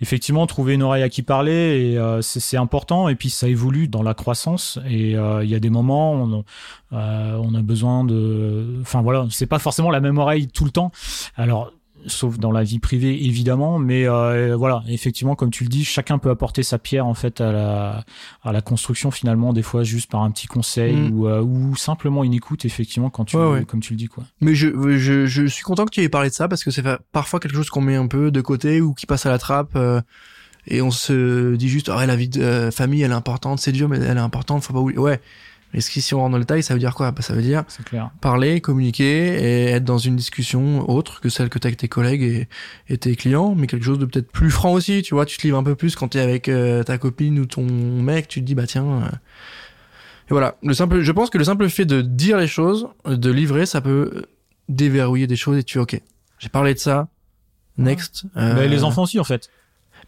[0.00, 1.52] effectivement trouver une oreille à qui parler
[1.92, 3.08] et euh, c'est important.
[3.08, 6.16] Et puis ça évolue dans la croissance et euh, il y a des moments où
[6.16, 6.44] on,
[6.92, 10.70] euh, on a besoin de enfin voilà c'est pas forcément la même oreille tout le
[10.70, 10.92] temps.
[11.36, 11.72] Alors
[12.06, 16.18] sauf dans la vie privée évidemment mais euh, voilà effectivement comme tu le dis chacun
[16.18, 18.04] peut apporter sa pierre en fait à la
[18.42, 21.12] à la construction finalement des fois juste par un petit conseil Mm.
[21.12, 23.64] ou, euh, ou simplement une écoute effectivement quand tu Ouais, ouais.
[23.64, 26.28] comme tu le dis quoi Mais je, je, je suis content que tu aies parlé
[26.28, 28.94] de ça parce que c'est parfois quelque chose qu'on met un peu de côté ou
[28.94, 30.00] qui passe à la trappe euh,
[30.68, 33.72] et on se dit juste ah la vie de euh, famille elle est importante, c'est
[33.72, 34.98] dur mais elle est importante, faut pas oublier.
[34.98, 35.20] Ouais.
[35.74, 37.10] Mais ce qui si on rentre dans le détail, ça veut dire quoi?
[37.10, 41.48] Bah, ça veut dire clair parler, communiquer et être dans une discussion autre que celle
[41.48, 42.48] que tu as avec tes collègues et,
[42.88, 45.42] et tes clients, mais quelque chose de peut-être plus franc aussi, tu vois, tu te
[45.42, 48.40] livres un peu plus quand tu es avec euh, ta copine ou ton mec, tu
[48.40, 49.08] te dis bah tiens euh,
[50.28, 53.30] et voilà, le simple je pense que le simple fait de dire les choses, de
[53.30, 54.24] livrer, ça peut
[54.68, 56.00] déverrouiller des choses et tu OK.
[56.38, 57.08] J'ai parlé de ça.
[57.78, 58.24] Next.
[58.36, 59.50] Euh, Mais les enfants aussi en fait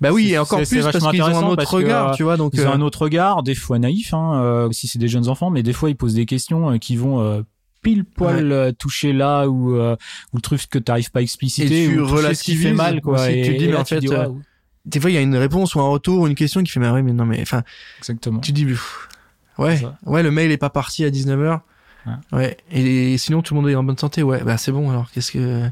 [0.00, 2.36] Bah oui, et encore plus parce qu'ils ont un autre que, regard, euh, tu vois,
[2.36, 5.08] donc Ils ont euh, un autre regard, des fois naïf, hein, euh, si c'est des
[5.08, 7.42] jeunes enfants, mais des fois ils posent des questions euh, qui vont euh,
[7.82, 9.96] pile poil euh, toucher là où, euh,
[10.32, 13.00] où le truc que t'arrives pas à expliciter, Et tu ou ce qui fait mal,
[13.00, 13.14] quoi.
[13.14, 14.42] aussi, et, tu te dis, et mais en fait, dis, euh, waouh,
[14.84, 16.80] des fois il y a une réponse ou un retour ou une question qui fait
[16.80, 17.62] mais ouais mais non mais enfin
[17.98, 18.38] exactement.
[18.40, 19.08] tu te dis pff,
[19.58, 21.60] ouais ouais le mail est pas parti à 19h
[22.06, 22.38] Ouais.
[22.38, 22.56] ouais.
[22.70, 24.22] Et sinon tout le monde est en bonne santé.
[24.22, 25.68] Ouais bah c'est bon alors qu'est-ce que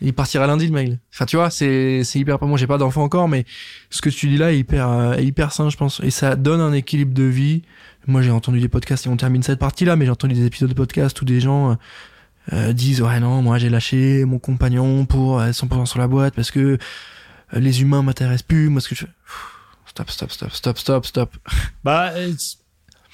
[0.00, 0.98] il partira lundi le mail.
[1.12, 3.44] Enfin tu vois c'est c'est hyper moi j'ai pas d'enfant encore mais
[3.90, 6.00] ce que tu dis là est hyper euh, hyper sain je pense.
[6.04, 7.62] Et ça donne un équilibre de vie.
[8.06, 10.44] Moi j'ai entendu des podcasts et on termine cette partie là mais j'ai entendu des
[10.46, 11.74] épisodes de podcasts où des gens euh,
[12.52, 16.34] euh, disent ouais non moi j'ai lâché mon compagnon pour euh, 100% sur la boîte
[16.34, 16.78] parce que euh,
[17.52, 18.68] les humains m'intéressent plus.
[18.68, 19.10] Moi ce que je fais
[19.86, 21.36] stop stop stop stop stop stop.
[21.82, 22.56] Bah, euh, c-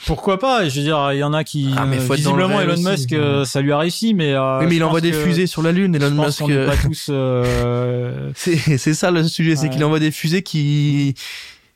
[0.07, 2.73] pourquoi pas Je veux dire, il y en a qui, Ah, mais faut visiblement, Elon
[2.75, 2.85] aussi.
[2.88, 4.33] Musk, euh, ça lui a réussi, mais.
[4.33, 6.51] euh, oui mais je il envoie des fusées sur la lune Je Elon pense Musk
[6.51, 7.07] n'est euh, pas tous.
[7.11, 11.15] euh, c'est ça le sujet c'est qu'il envoie des fusées qui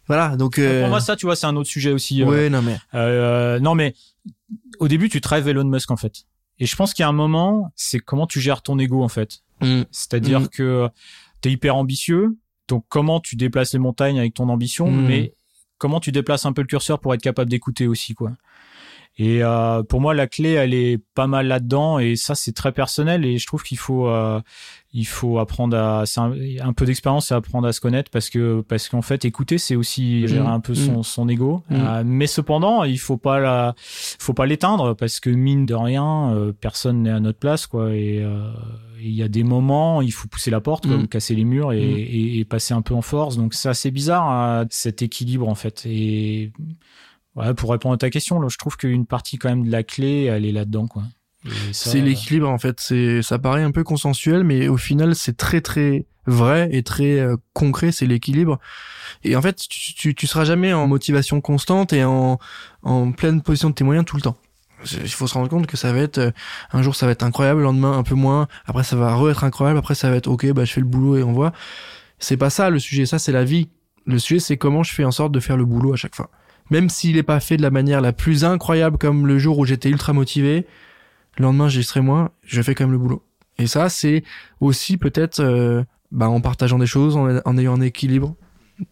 [0.09, 2.23] voilà donc euh, Pour moi, ça, tu vois, c'est un autre sujet aussi.
[2.23, 3.95] euh, ouais non mais Euh, non, mais
[4.79, 6.27] au début, tu te rêves Elon Musk en fait.
[6.59, 9.09] Et je pense qu'il y a un moment, c'est comment tu gères ton ego en
[9.09, 9.41] fait.
[9.63, 9.83] Mm.
[9.91, 10.49] C'est-à-dire Mm.
[10.49, 10.89] que
[11.41, 12.37] t'es hyper ambitieux,
[12.69, 15.07] donc comment tu déplaces les montagnes avec ton ambition, Mm.
[15.07, 15.35] mais
[15.79, 18.33] comment tu déplaces un peu le curseur pour être capable d'écouter aussi quoi.
[19.19, 22.73] Et euh, pour moi, la clé, elle est pas mal là-dedans, et ça, c'est très
[22.73, 23.25] personnel.
[23.25, 24.41] Et je trouve qu'il faut, euh,
[24.93, 28.29] il faut apprendre à, c'est un, un peu d'expérience, c'est apprendre à se connaître, parce
[28.29, 30.53] que, parce qu'en fait, écouter, c'est aussi gérer Mm.
[30.53, 31.63] un peu son, son ego.
[31.71, 31.75] Mm.
[31.77, 36.33] Euh, mais cependant, il faut pas la, faut pas l'éteindre, parce que mine de rien,
[36.35, 37.95] euh, personne n'est à notre place, quoi.
[37.95, 38.51] Et euh,
[39.01, 41.07] il y a des moments, il faut pousser la porte, Mm.
[41.09, 41.97] casser les murs et, Mm.
[41.99, 43.39] et, et passer un peu en force.
[43.39, 45.85] Donc c'est assez bizarre hein, cet équilibre en fait.
[45.87, 46.53] Et
[47.57, 50.47] Pour répondre à ta question, je trouve qu'une partie quand même de la clé, elle
[50.47, 51.03] est là-dedans, quoi.
[51.73, 52.81] C'est l'équilibre en fait.
[52.81, 57.21] C'est ça paraît un peu consensuel mais au final c'est très très vrai et très
[57.21, 58.59] euh, concret c'est l'équilibre.
[59.23, 62.39] Et en fait tu, tu, tu seras jamais en motivation constante et en,
[62.83, 64.37] en pleine position de tes moyens tout le temps.
[64.93, 66.31] Il faut se rendre compte que ça va être euh,
[66.73, 68.49] un jour ça va être incroyable le lendemain un peu moins.
[68.67, 69.79] Après ça va re être incroyable.
[69.79, 71.53] Après ça va être ok bah je fais le boulot et on voit.
[72.19, 73.07] C'est pas ça le sujet.
[73.07, 73.69] Ça c'est la vie.
[74.05, 76.31] Le sujet c'est comment je fais en sorte de faire le boulot à chaque fois
[76.71, 79.65] même s'il est pas fait de la manière la plus incroyable comme le jour où
[79.65, 80.67] j'étais ultra motivé
[81.39, 83.23] le lendemain j'y serai moins, je fais quand même le boulot.
[83.59, 84.23] Et ça, c'est
[84.61, 88.37] aussi peut-être euh, bah, en partageant des choses, en, en ayant un équilibre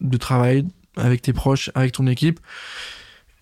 [0.01, 0.65] de travail
[0.97, 2.39] avec tes proches, avec ton équipe.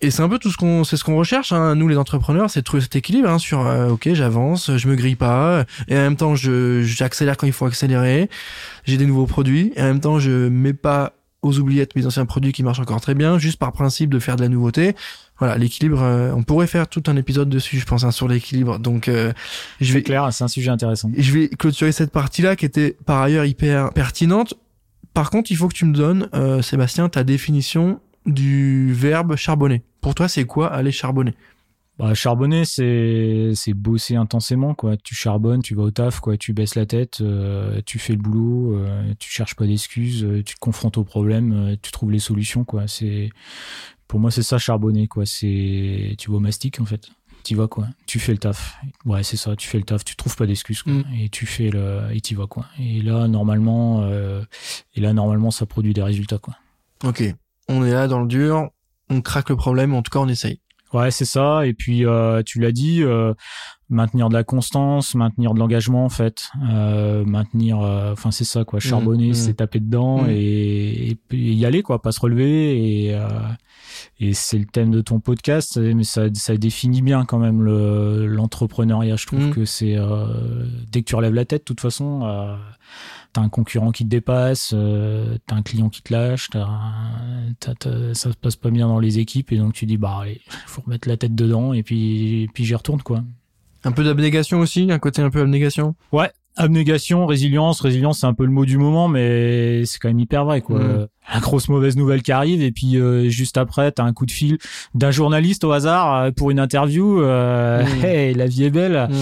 [0.00, 2.50] Et c'est un peu tout ce qu'on, c'est ce qu'on recherche, hein, nous les entrepreneurs,
[2.50, 5.94] c'est de trouver cet équilibre hein, sur, euh, ok, j'avance, je me grille pas, et
[5.94, 8.28] en même temps, je j'accélère quand il faut accélérer,
[8.84, 12.26] j'ai des nouveaux produits, et en même temps, je mets pas aux oubliettes mes anciens
[12.26, 14.96] produits qui marchent encore très bien, juste par principe de faire de la nouveauté.
[15.38, 18.78] Voilà, l'équilibre, euh, on pourrait faire tout un épisode dessus, je pense, hein, sur l'équilibre.
[18.78, 19.32] Donc, euh,
[19.80, 21.10] je vais, clair, c'est un sujet intéressant.
[21.16, 24.54] je vais clôturer cette partie-là qui était par ailleurs hyper pertinente.
[25.12, 29.82] Par contre, il faut que tu me donnes, euh, Sébastien, ta définition du verbe charbonner.
[30.00, 31.34] Pour toi, c'est quoi aller charbonner?
[31.98, 34.96] Bah, charbonner, c'est c'est bosser intensément, quoi.
[34.96, 36.36] Tu charbonnes, tu vas au taf, quoi.
[36.36, 40.42] Tu baisses la tête, euh, tu fais le boulot, euh, tu cherches pas d'excuses, euh,
[40.42, 42.88] tu te confrontes aux problèmes, euh, tu trouves les solutions, quoi.
[42.88, 43.30] C'est
[44.08, 45.24] pour moi, c'est ça charbonner, quoi.
[45.24, 47.10] C'est tu vas au mastic, en fait.
[47.44, 48.80] Tu vas quoi Tu fais le taf.
[49.04, 49.54] Ouais, c'est ça.
[49.54, 50.02] Tu fais le taf.
[50.02, 50.94] Tu trouves pas d'excuses, quoi.
[50.94, 51.04] Mm.
[51.20, 52.64] Et tu fais le et tu vas quoi.
[52.80, 54.42] Et là, normalement, euh,
[54.94, 56.56] et là, normalement, ça produit des résultats, quoi.
[57.04, 57.22] Ok,
[57.68, 58.70] on est là dans le dur,
[59.10, 60.58] on craque le problème, en tout cas, on essaye.
[60.94, 61.66] Ouais, c'est ça.
[61.66, 63.34] Et puis, euh, tu l'as dit, euh,
[63.90, 68.64] maintenir de la constance, maintenir de l'engagement, en fait, euh, maintenir, euh, enfin, c'est ça,
[68.64, 68.78] quoi.
[68.80, 69.34] Charbonner, mmh.
[69.34, 70.30] c'est taper dedans Mmh.
[70.30, 71.16] et, et
[71.52, 73.04] y aller, quoi, pas se relever.
[73.06, 73.28] Et, euh,
[74.20, 78.26] et c'est le thème de ton podcast, mais ça, ça définit bien quand même le-
[78.26, 79.16] l'entrepreneuriat.
[79.16, 79.50] Je trouve Mmh.
[79.50, 80.26] que c'est euh,
[80.90, 82.22] dès que tu relèves la tête, de toute façon.
[83.34, 87.52] T'as un concurrent qui te dépasse, euh, t'as un client qui te lâche, t'as un-
[87.58, 90.18] t'as- t'as- ça se passe pas bien dans les équipes et donc tu dis bah
[90.22, 93.24] allez, faut remettre la tête dedans et puis et puis j'y retourne quoi.
[93.82, 95.96] Un peu d'abnégation aussi, un côté un peu abnégation?
[96.12, 100.20] Ouais, abnégation, résilience, résilience c'est un peu le mot du moment mais c'est quand même
[100.20, 100.80] hyper vrai quoi.
[100.80, 101.08] Mm.
[101.32, 104.30] La grosse mauvaise nouvelle qui arrive et puis euh, juste après t'as un coup de
[104.30, 104.58] fil
[104.94, 107.22] d'un journaliste au hasard euh, pour une interview.
[107.22, 107.86] Euh, Mm.
[108.04, 109.08] hey, la vie est belle.
[109.10, 109.14] Mmh.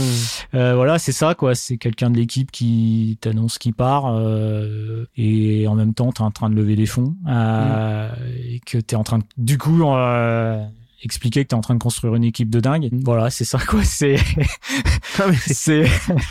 [0.55, 1.55] Euh, voilà, c'est ça, quoi.
[1.55, 6.31] C'est quelqu'un de l'équipe qui t'annonce qu'il part euh, et en même temps, t'es en
[6.31, 8.09] train de lever des fonds euh,
[8.49, 10.63] et que t'es en train de, du coup, euh,
[11.03, 12.89] expliquer que t'es en train de construire une équipe de dingue.
[13.05, 13.83] Voilà, c'est ça, quoi.
[13.85, 14.17] C'est,
[15.47, 15.85] c'est,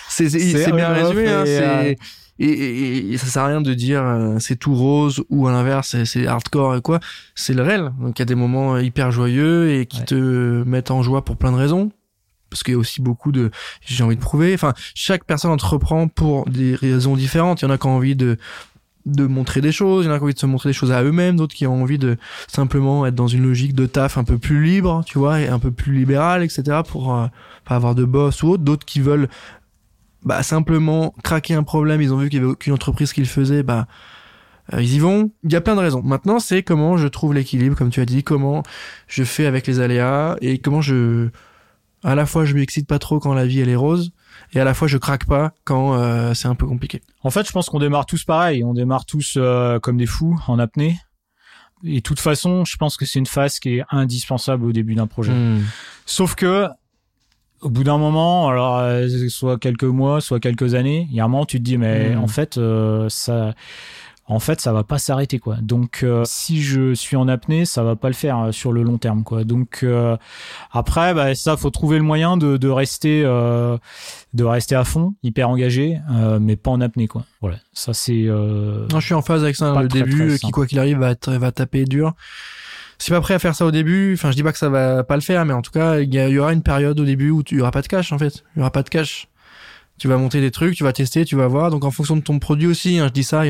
[0.10, 1.28] c'est bien résumé.
[1.28, 1.94] Hein, c'est- euh,
[2.40, 5.52] et, et- et ça sert à rien de dire euh, c'est tout rose ou à
[5.52, 7.00] l'inverse c'est- c'est hardcore et quoi.
[7.36, 7.92] C'est le réel.
[8.00, 10.06] Donc il y a des moments hyper joyeux et qui Ouais.
[10.06, 11.92] te mettent en joie pour plein de raisons.
[12.50, 13.50] Parce qu'il y a aussi beaucoup de
[13.86, 14.54] j'ai envie de prouver.
[14.54, 17.62] Enfin, chaque personne entreprend pour des raisons différentes.
[17.62, 18.38] Il y en a qui ont envie de
[19.06, 20.74] de montrer des choses, il y en a qui ont envie de se montrer des
[20.74, 24.18] choses à eux-mêmes, d'autres qui ont envie de simplement être dans une logique de taf
[24.18, 26.80] un peu plus libre, tu vois, et un peu plus libérale, etc.
[26.88, 27.28] pour euh,
[27.66, 28.64] pas avoir de boss ou autre.
[28.64, 29.28] D'autres qui veulent
[30.24, 33.28] bah simplement craquer un problème, ils ont vu qu'il y avait aucune entreprise qui le
[33.28, 33.88] faisait, bah
[34.74, 35.32] euh, ils y vont.
[35.44, 36.04] Il y a plein de raisons.
[36.04, 38.64] Maintenant, c'est comment je trouve l'équilibre, comme tu as dit, comment
[39.08, 41.30] je fais avec les aléas et comment je
[42.04, 44.12] à la fois je m'excite pas trop quand la vie elle est rose
[44.54, 47.02] et à la fois je craque pas quand euh, c'est un peu compliqué.
[47.24, 48.64] En fait, je pense qu'on démarre tous pareil.
[48.64, 51.00] On démarre tous euh, comme des fous en apnée.
[51.84, 54.94] Et de toute façon, je pense que c'est une phase qui est indispensable au début
[54.94, 55.34] d'un projet.
[55.34, 55.64] Hmm.
[56.06, 56.68] Sauf que
[57.62, 61.26] au bout d'un moment, alors euh, soit quelques mois, soit quelques années, il y a
[61.26, 62.20] un moment où tu te dis mais Mm.
[62.20, 63.54] en fait euh, ça
[64.28, 65.58] en fait ça va pas s'arrêter quoi.
[65.62, 68.84] Donc euh, si je suis en apnée, ça va pas le faire euh, sur le
[68.84, 69.44] long terme quoi.
[69.44, 70.16] Donc euh,
[70.72, 75.50] après bah, ça faut trouver le moyen de, de rester de rester à fond, hyper
[75.50, 76.00] engagé
[76.40, 77.26] mais pas en apnée quoi.
[77.42, 79.74] Voilà, ça c'est Non, je suis en phase avec ça.
[79.74, 82.14] Pas le très, début, très qui quoi qu'il arrive va, va taper dur.
[83.00, 85.04] Si pas prêt à faire ça au début, enfin je dis pas que ça va
[85.04, 87.04] pas le faire, mais en tout cas il y, il y aura une période au
[87.04, 88.44] début où tu y aura pas de cash en fait.
[88.56, 89.28] Il y aura pas de cash.
[90.02, 91.70] Tu vas monter des trucs, tu vas tester, tu vas voir.
[91.70, 93.44] Donc en fonction de ton produit aussi, hein, je dis ça.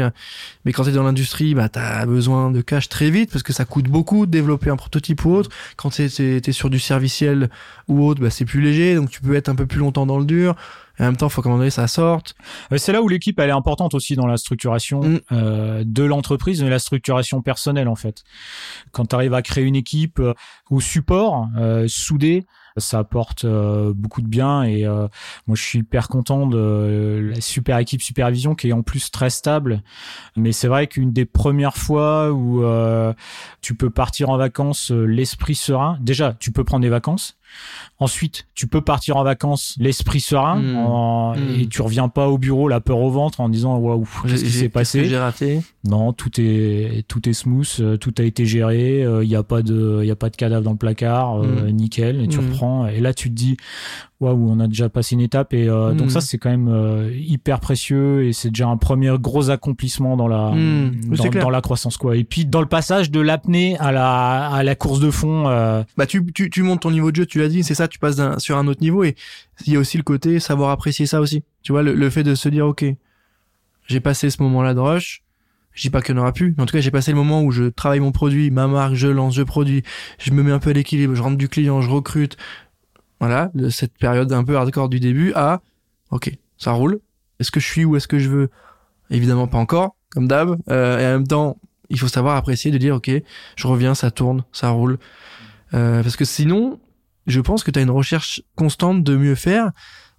[0.66, 3.64] Mais quand t'es dans l'industrie, bah t'as besoin de cash très vite parce que ça
[3.64, 5.50] coûte beaucoup de développer un prototype ou autre.
[5.78, 6.10] Quand t'es-
[6.42, 7.50] t'es sur du serviciel
[7.88, 10.20] ou autre, bah c'est plus léger, donc tu peux être un peu plus longtemps dans
[10.20, 10.58] le dur.
[11.02, 12.36] En même temps, faut qu'à un moment donné ça sorte.
[12.72, 15.20] Euh, C'est là où l'équipe elle est importante aussi dans la structuration Mm.
[15.32, 18.24] euh, de l'entreprise, mais la structuration personnelle en fait.
[18.92, 20.34] Quand tu arrives à créer une équipe euh,
[20.70, 22.46] au support, euh, soudée,
[22.78, 28.02] ça apporte beaucoup de bien et moi je suis hyper content de la super équipe
[28.02, 29.84] supervision qui est en plus très stable.
[30.38, 32.64] Mais c'est vrai qu'une des premières fois où
[33.60, 37.36] tu peux partir en vacances l'esprit serein, déjà tu peux prendre des vacances.
[38.00, 40.76] Ensuite, tu peux partir en vacances l'esprit serein Mm.
[40.78, 41.60] en- Mm.
[41.62, 44.50] et tu reviens pas au bureau la peur au ventre en disant waouh qu'est-ce qui
[44.52, 45.62] s'est passé J'ai raté?
[45.84, 49.62] Non, tout est tout est smooth, euh, tout a été géré, il y a pas
[49.62, 51.72] de il y a pas de cadavre dans le placard, euh, Mm.
[51.72, 53.58] nickel et tu reprends et là tu te dis
[54.22, 55.98] waouh, on a déjà passé une étape et euh, Mm.
[55.98, 60.16] donc ça c'est quand même euh, hyper précieux et c'est déjà un premier gros accomplissement
[60.16, 60.92] dans la Mm.
[61.10, 62.16] Oui, dans, la croissance quoi.
[62.16, 65.84] Et puis dans le passage de l'apnée à la à la course de fond euh,
[65.98, 68.00] bah tu, tu, tu montes ton niveau de jeu, tu l'as dit, c'est ça, tu
[68.00, 69.16] passes d'un- sur un autre niveau et
[69.66, 71.44] il y a aussi le côté savoir apprécier ça aussi.
[71.64, 72.86] Tu vois, le, le fait de se dire, ok,
[73.88, 75.24] j'ai passé ce moment-là de rush,
[75.74, 77.18] je dis pas qu'il n'y en aura plus, mais en tout cas j'ai passé le
[77.18, 79.84] moment où je travaille mon produit, ma marque, je lance, je produis,
[80.20, 82.38] je me mets un peu à l'équilibre, je rentre du client, je recrute.
[83.22, 85.62] Voilà, le- cette période un peu hardcore du début à,
[86.10, 87.00] ok, ça roule.
[87.40, 88.50] Est-ce que je suis où est-ce que je veux?
[89.10, 90.58] Évidemment pas encore, comme d'hab.
[90.70, 91.58] Euh, et en même temps,
[91.90, 93.10] il faut savoir apprécier de dire, ok,
[93.56, 94.98] je reviens, ça tourne, ça roule.
[95.74, 96.80] Euh, parce que sinon,
[97.28, 99.72] je pense que tu as une recherche constante de mieux faire.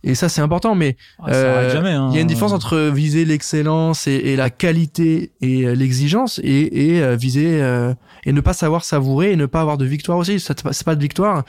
[0.04, 0.74] Et ça, c'est important.
[0.74, 2.08] Mais ah, Euh, hein.
[2.10, 6.40] il y a une différence entre viser l'excellence et, et la qualité et euh, l'exigence
[6.42, 9.84] et, et euh, viser euh, et ne pas savoir savourer et ne pas avoir de
[9.84, 10.40] victoire aussi.
[10.40, 11.44] C'est pas de victoire.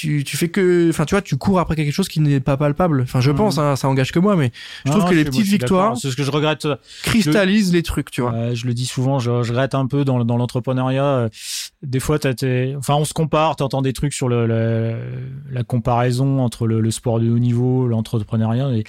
[0.00, 2.56] Tu, tu fais que, enfin, tu vois, tu cours après quelque chose qui n'est pas
[2.56, 3.00] palpable.
[3.02, 4.52] Enfin, je pense, hein, ça engage que moi, mais
[4.84, 6.68] je trouve Non, que les petites victoires c'est ce que je regrette
[7.02, 8.54] cristallisent les trucs, tu vois.
[8.54, 11.04] Je le dis souvent, je, je regrette un peu dans, dans l'entrepreneuriat.
[11.04, 11.28] euh,
[11.82, 12.76] Des fois, t'as tes...
[12.78, 14.94] enfin, on se compare, t'entends des trucs sur le, le-
[15.50, 18.70] la comparaison entre le, le sport de haut niveau, l'entrepreneuriat.
[18.74, 18.84] Et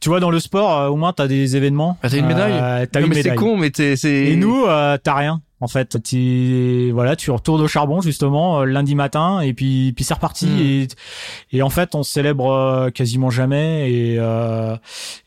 [0.00, 1.98] tu vois, dans le sport, euh, au moins, t'as des événements.
[2.02, 4.10] Ah, t'as une médaille Euh, T'as Non, une mais c'est con, mais t'es, c'est.
[4.28, 5.42] Et nous, euh, t'as rien.
[5.60, 10.04] En fait, tu voilà, tu retournes au charbon justement euh, lundi matin et puis puis
[10.04, 10.58] c'est reparti Mm.
[10.60, 10.88] et
[11.52, 14.76] et en fait on célèbre euh, quasiment jamais et euh,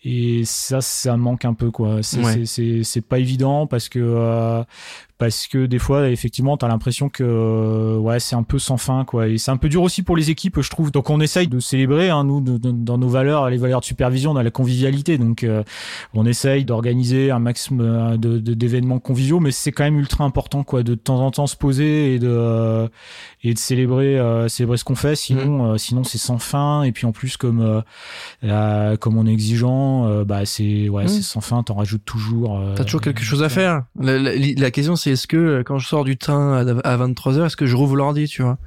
[0.04, 2.04] et ça ça manque un peu quoi.
[2.04, 2.34] C'est Ouais.
[2.34, 4.64] c'est c'est c'est pas évident parce que euh,
[5.18, 9.04] parce que des fois effectivement t'as l'impression que euh, ouais c'est un peu sans fin
[9.06, 9.28] quoi.
[9.28, 10.92] Et c'est un peu dur aussi pour les équipes je trouve.
[10.92, 13.86] Donc on essaye de célébrer hein, nous de- de- dans nos valeurs les valeurs de
[13.86, 15.18] supervision dans la convivialité.
[15.18, 15.64] Donc euh,
[16.14, 20.64] on essaye d'organiser un maximum euh, de d'événements conviviaux mais c'est quand même ultra important
[20.64, 22.88] quoi de, de temps en temps se poser et de euh,
[23.44, 25.16] et de célébrer euh, célébrer ce qu'on fait.
[25.16, 26.84] Sinon euh, sinon c'est sans fin.
[26.84, 27.82] Et puis en plus comme euh,
[28.44, 31.08] euh, comme on est exigeant bah c'est ouais Mm.
[31.08, 31.64] c'est sans fin.
[31.64, 33.84] T'en rajoutes toujours T'as toujours quelque chose à faire.
[34.00, 36.98] La, la- la question c'est est-ce que euh, quand je sors du train à, à
[36.98, 38.58] 23h, est-ce que je rouvre l'ordi, tu vois?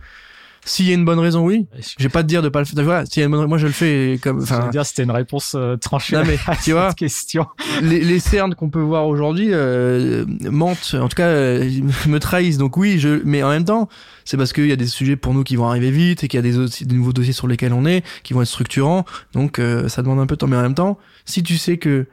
[0.62, 1.66] S'il y a une bonne raison, oui.
[1.98, 2.84] Je vais pas te dire de pas le faire.
[2.84, 5.10] Voilà, s'il y a une bonne, moi je le fais comme, Enfin, dire c'était une
[5.10, 7.46] réponse euh, tranchée non mais à tu vois, cette question.
[7.82, 11.66] les, les cernes qu'on peut voir aujourd'hui euh, mentent, en tout cas euh,
[12.06, 12.58] me trahissent.
[12.58, 13.88] Donc oui, je, mais en même temps,
[14.26, 16.36] c'est parce qu'il y a des sujets pour nous qui vont arriver vite et qu'il
[16.36, 19.06] y a des, autres- des nouveaux dossiers sur lesquels on est, qui vont être structurants.
[19.32, 20.46] Donc ça demande un peu de temps.
[20.46, 22.06] Mais en même temps, si tu sais que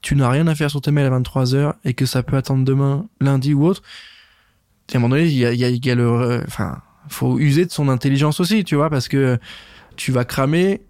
[0.00, 2.64] tu n'as rien à faire sur tes mails à 23h et que ça peut attendre
[2.64, 3.82] demain, lundi ou autre,
[4.92, 7.66] à un moment donné, il y a, y a, y a le, enfin, faut user
[7.66, 9.38] de son intelligence aussi, tu vois, parce que
[9.96, 10.82] tu vas cramer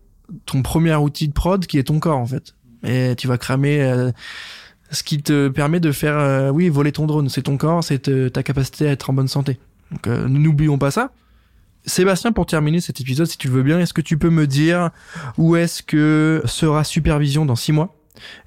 [0.46, 2.54] ton premier outil de prod qui est ton corps en fait.
[2.84, 4.10] Et tu vas cramer euh,
[4.90, 7.28] ce qui te permet de faire, euh, oui, voler ton drone.
[7.28, 9.58] C'est ton corps, c'est euh, ta capacité à être en bonne santé.
[9.90, 11.12] Donc euh, n'oublions pas ça.
[11.86, 14.90] Sébastien, pour terminer cet épisode, si tu veux bien, est-ce que tu peux me dire
[15.38, 17.96] où est-ce que sera supervision dans six mois?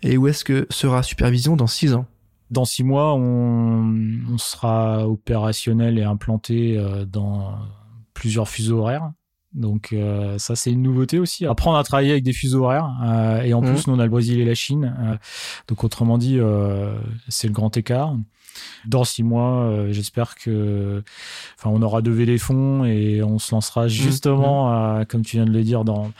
[0.01, 2.05] Et où est-ce que sera supervision dans six ans?
[2.51, 3.83] Dans six mois, on,
[4.31, 7.55] on sera opérationnel et implanté euh, dans
[8.13, 9.11] plusieurs fuseaux horaires.
[9.53, 11.45] Donc euh, ça c'est une nouveauté aussi.
[11.45, 13.73] Apprendre à travailler avec des fuseaux horaires euh, et en Mhm.
[13.73, 14.95] plus nous on a le Brésil et la Chine.
[14.99, 15.15] euh,
[15.67, 16.39] donc autrement dit
[17.27, 18.15] c'est le grand écart.
[18.85, 21.03] Dans six mois, euh, j'espère que,
[21.57, 25.45] enfin, on aura levé les fonds et on se lancera justement, euh, comme tu viens
[25.45, 26.11] de le dire, dans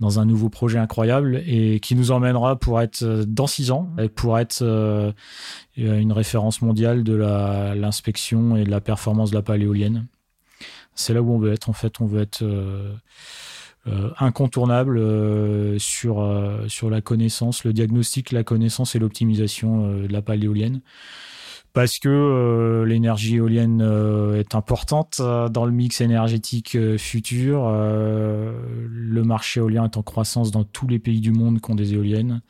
[0.00, 3.88] dans un nouveau projet incroyable et qui nous emmènera pour être euh, dans six ans
[4.14, 5.12] pour être euh,
[5.76, 10.06] une référence mondiale de l'inspection et de la performance de la pale éolienne.
[10.94, 11.68] C'est là où on veut être.
[11.68, 12.94] En fait, on veut être euh,
[13.86, 16.26] euh, incontournable euh, sur
[16.68, 20.80] sur la connaissance, le diagnostic, la connaissance et l'optimisation de la pale éolienne.
[21.76, 27.66] Parce que euh, l'énergie éolienne euh, est importante euh, dans le mix énergétique euh, futur.
[27.66, 28.58] Euh,
[28.88, 31.92] le marché éolien est en croissance dans tous les pays du monde qui ont des
[31.92, 32.40] éoliennes.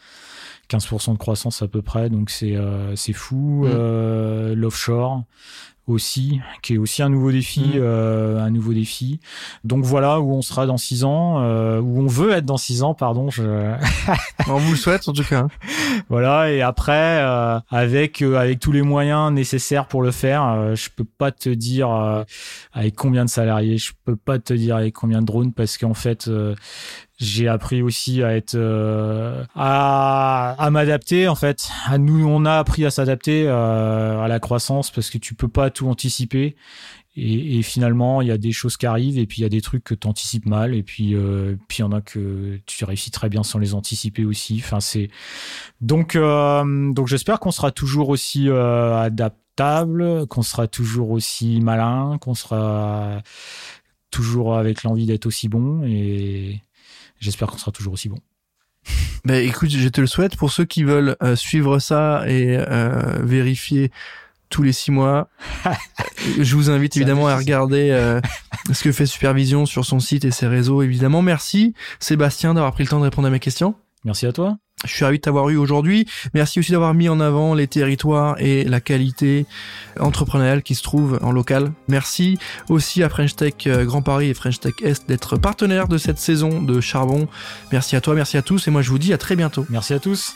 [0.71, 3.65] 15% de croissance à peu près, donc c'est euh, c'est fou.
[3.65, 3.71] Mm.
[3.75, 5.25] Euh, L'offshore
[5.87, 7.73] aussi, qui est aussi un nouveau défi, Mm.
[7.77, 9.21] euh, un nouveau défi.
[9.65, 12.83] Donc voilà où on sera dans six ans, euh, où on veut être dans six
[12.83, 13.31] ans, pardon.
[13.31, 13.43] Je...
[14.49, 15.47] On vous le souhaite en tout cas.
[16.09, 20.75] voilà et après euh, avec euh, avec tous les moyens nécessaires pour le faire, euh,
[20.75, 22.23] je peux pas te dire euh,
[22.73, 25.95] avec combien de salariés, je peux pas te dire avec combien de drones parce qu'en
[25.95, 26.55] fait euh,
[27.19, 31.69] j'ai appris aussi à être euh, à, à m'adapter en fait.
[31.87, 35.49] À nous on a appris à s'adapter euh, à la croissance parce que tu peux
[35.49, 36.57] pas tout anticiper.
[37.19, 39.49] Et, et finalement il y a des choses qui arrivent et puis il y a
[39.49, 42.61] des trucs que tu anticipes mal et puis euh, puis il y en a que
[42.67, 44.61] tu réussis très bien sans les anticiper aussi.
[44.63, 45.09] Enfin c'est
[45.81, 52.19] donc euh, donc j'espère qu'on sera toujours aussi euh, adaptable qu'on sera toujours aussi malin
[52.21, 53.23] qu'on sera
[54.11, 56.61] toujours avec l'envie d'être aussi bon et
[57.21, 58.19] J'espère qu'on sera toujours aussi bon.
[59.25, 63.19] Ben écoute, je te le souhaite pour ceux qui veulent euh, suivre ça et euh,
[63.23, 63.91] vérifier
[64.49, 65.29] tous les six mois.
[66.39, 68.21] je vous invite évidemment à regarder euh,
[68.73, 70.83] ce que fait Supervision sur son site et ses réseaux.
[70.83, 73.75] Évidemment, merci Sébastien d'avoir pris le temps de répondre à mes questions.
[74.05, 74.59] Merci à toi.
[74.85, 76.07] Je suis ravi de t'avoir eu aujourd'hui.
[76.35, 79.47] Merci aussi d'avoir mis en avant les territoires et la qualité
[79.99, 81.73] entrepreneuriale qui se trouve en local.
[81.89, 85.97] Merci aussi à French Tech euh, Grand Paris et French Tech Est d'être partenaires de
[85.97, 87.27] cette saison de Charbon.
[87.73, 89.65] Merci à toi, merci à tous et moi je vous dis à très bientôt.
[89.71, 90.35] Merci à tous.